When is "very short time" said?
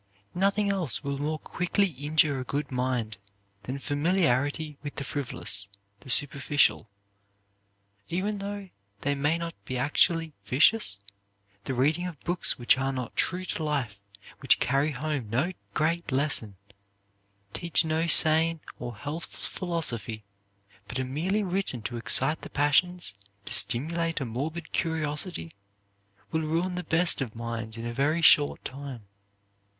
27.93-29.05